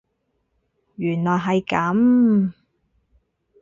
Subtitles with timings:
[0.95, 2.53] 原來係咁